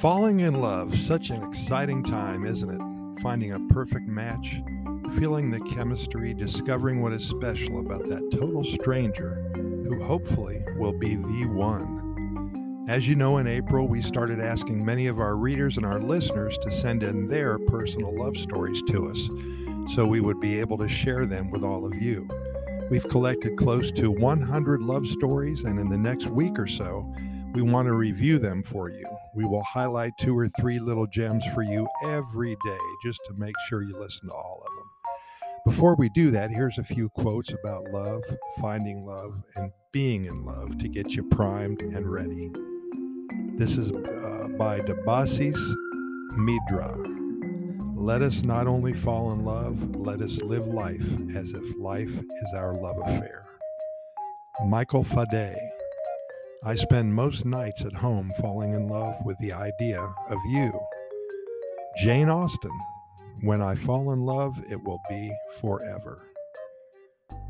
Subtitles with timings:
[0.00, 3.20] Falling in love, such an exciting time, isn't it?
[3.20, 4.62] Finding a perfect match,
[5.16, 11.16] feeling the chemistry, discovering what is special about that total stranger who hopefully will be
[11.16, 12.86] the one.
[12.88, 16.56] As you know, in April, we started asking many of our readers and our listeners
[16.58, 19.28] to send in their personal love stories to us
[19.96, 22.28] so we would be able to share them with all of you.
[22.88, 27.12] We've collected close to 100 love stories, and in the next week or so,
[27.52, 29.04] we want to review them for you.
[29.34, 33.54] We will highlight two or three little gems for you every day just to make
[33.68, 34.88] sure you listen to all of them.
[35.66, 38.22] Before we do that, here's a few quotes about love,
[38.60, 42.50] finding love, and being in love to get you primed and ready.
[43.58, 45.58] This is uh, by Debasish
[46.32, 47.18] Mridha.
[47.96, 52.54] Let us not only fall in love, let us live life as if life is
[52.54, 53.44] our love affair.
[54.66, 55.77] Michael Faudet.
[56.64, 60.72] I spend most nights at home falling in love with the idea of you.
[61.98, 62.76] Jane Austen,
[63.42, 66.26] when I fall in love, it will be forever.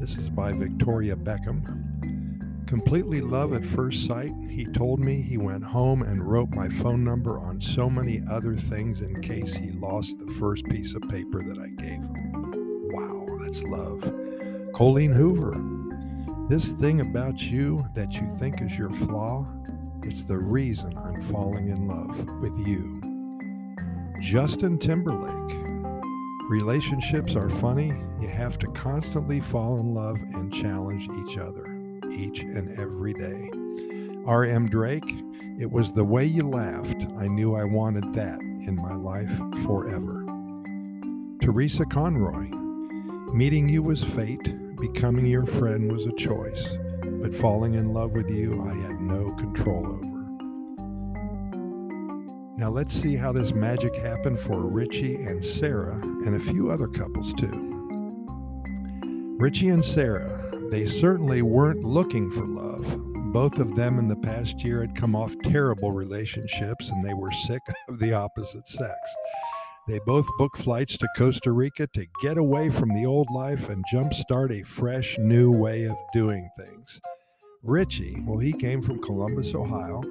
[0.00, 2.66] This is by Victoria Beckham.
[2.66, 7.04] Completely love at first sight, he told me he went home and wrote my phone
[7.04, 11.44] number on so many other things in case he lost the first piece of paper
[11.44, 12.90] that I gave him.
[12.92, 14.02] Wow, that's love.
[14.74, 15.54] Colleen Hoover,
[16.48, 19.46] this thing about you that you think is your flaw,
[20.02, 23.00] it's the reason I'm falling in love with you.
[24.20, 25.32] Justin Timberlake.
[26.48, 27.92] Relationships are funny.
[28.20, 31.66] You have to constantly fall in love and challenge each other
[32.12, 33.50] each and every day.
[34.26, 34.68] R.M.
[34.68, 35.04] Drake.
[35.58, 37.06] It was the way you laughed.
[37.18, 39.30] I knew I wanted that in my life
[39.64, 40.24] forever.
[41.40, 42.46] Teresa Conroy.
[43.34, 44.54] Meeting you was fate.
[44.80, 49.32] Becoming your friend was a choice, but falling in love with you, I had no
[49.36, 50.16] control over.
[52.58, 56.88] Now let's see how this magic happened for Richie and Sarah and a few other
[56.88, 57.72] couples too.
[59.38, 62.84] Richie and Sarah, they certainly weren't looking for love.
[63.32, 67.32] Both of them in the past year had come off terrible relationships and they were
[67.32, 68.98] sick of the opposite sex.
[69.86, 73.84] They both book flights to Costa Rica to get away from the old life and
[73.92, 77.00] jumpstart a fresh new way of doing things.
[77.62, 80.02] Richie, well, he came from Columbus, Ohio.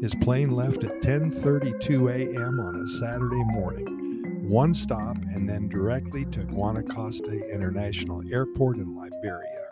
[0.00, 2.60] His plane left at 10:32 a.m.
[2.60, 4.48] on a Saturday morning.
[4.48, 9.68] One stop and then directly to Guanacaste International Airport in Liberia,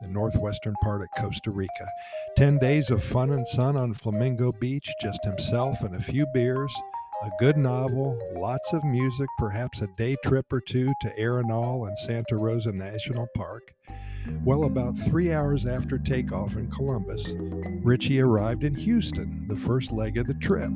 [0.00, 1.86] the northwestern part of Costa Rica.
[2.38, 6.74] 10 days of fun and sun on Flamingo Beach, just himself and a few beers
[7.22, 11.98] a good novel, lots of music, perhaps a day trip or two to Arenal and
[12.00, 13.72] Santa Rosa National Park.
[14.44, 17.24] Well, about three hours after takeoff in Columbus,
[17.82, 20.70] Richie arrived in Houston, the first leg of the trip.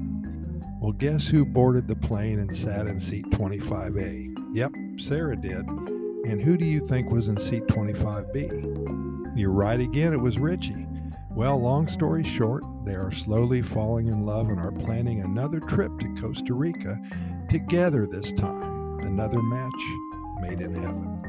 [0.80, 4.54] Well, guess who boarded the plane and sat in seat 25A?
[4.54, 5.66] Yep, Sarah did.
[5.66, 9.36] And who do you think was in seat 25B?
[9.36, 10.86] You're right again, it was Richie.
[11.32, 15.96] Well, long story short, they are slowly falling in love and are planning another trip
[16.00, 16.98] to Costa Rica
[17.48, 18.98] together this time.
[18.98, 19.72] Another match
[20.40, 21.22] made in heaven.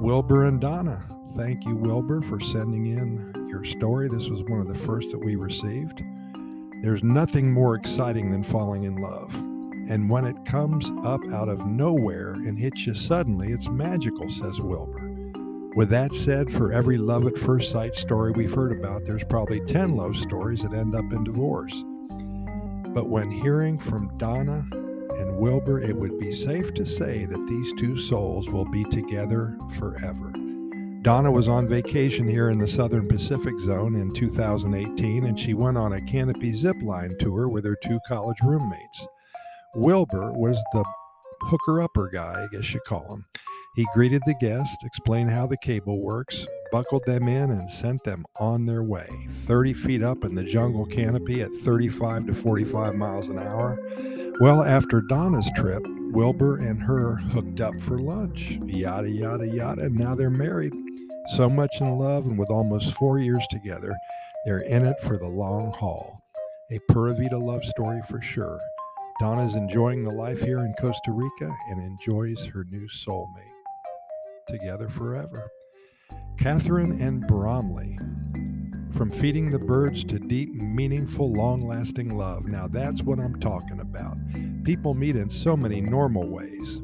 [0.00, 1.06] Wilbur and Donna.
[1.36, 4.08] Thank you, Wilbur, for sending in your story.
[4.08, 6.02] This was one of the first that we received.
[6.82, 9.34] There's nothing more exciting than falling in love.
[9.90, 14.58] And when it comes up out of nowhere and hits you suddenly, it's magical, says
[14.58, 14.97] Wilbur.
[15.76, 19.60] With that said, for every love at first sight story we've heard about, there's probably
[19.60, 21.84] 10 love stories that end up in divorce.
[22.94, 27.72] But when hearing from Donna and Wilbur, it would be safe to say that these
[27.74, 30.32] two souls will be together forever.
[31.02, 35.76] Donna was on vacation here in the Southern Pacific Zone in 2018, and she went
[35.76, 39.06] on a canopy zip line tour with her two college roommates.
[39.76, 40.84] Wilbur was the
[41.42, 43.24] hooker upper guy, I guess you call him.
[43.78, 48.26] He greeted the guests, explained how the cable works, buckled them in, and sent them
[48.40, 49.06] on their way.
[49.46, 53.78] 30 feet up in the jungle canopy at 35 to 45 miles an hour.
[54.40, 55.80] Well, after Donna's trip,
[56.10, 58.58] Wilbur and her hooked up for lunch.
[58.66, 59.82] Yada, yada, yada.
[59.82, 60.72] And now they're married.
[61.36, 63.94] So much in love, and with almost four years together,
[64.44, 66.20] they're in it for the long haul.
[66.72, 68.58] A Pura Vida love story for sure.
[69.20, 73.54] Donna's enjoying the life here in Costa Rica and enjoys her new soulmate
[74.48, 75.50] together forever.
[76.38, 77.98] Catherine and Bromley.
[78.96, 82.46] From feeding the birds to deep, meaningful, long lasting love.
[82.46, 84.16] Now that's what I'm talking about.
[84.64, 86.80] People meet in so many normal ways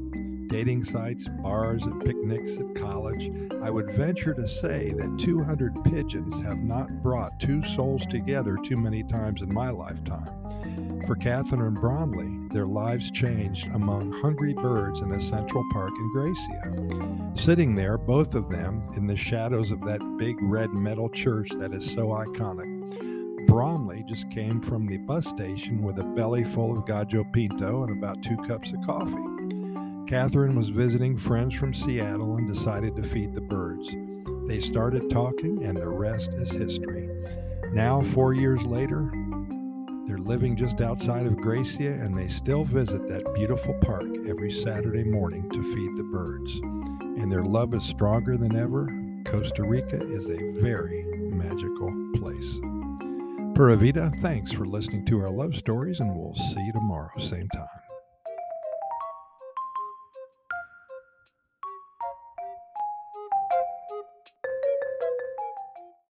[0.54, 3.28] dating sites, bars, and picnics at college.
[3.60, 8.76] I would venture to say that 200 pigeons have not brought two souls together too
[8.76, 11.02] many times in my lifetime.
[11.08, 16.12] For Catherine and Bromley, their lives changed among hungry birds in a central park in
[16.12, 17.23] Grecia.
[17.36, 21.74] Sitting there, both of them, in the shadows of that big red metal church that
[21.74, 26.86] is so iconic, Bromley just came from the bus station with a belly full of
[26.86, 30.06] Gallo Pinto and about two cups of coffee.
[30.06, 33.90] Catherine was visiting friends from Seattle and decided to feed the birds.
[34.46, 37.10] They started talking, and the rest is history.
[37.72, 39.10] Now, four years later,
[40.06, 45.02] they're living just outside of Grecia and they still visit that beautiful park every Saturday
[45.02, 46.60] morning to feed the birds.
[47.16, 48.86] And their love is stronger than ever.
[49.24, 52.58] Costa Rica is a very magical place.
[53.54, 57.48] Pura Vida, thanks for listening to our love stories, and we'll see you tomorrow, same
[57.48, 57.68] time.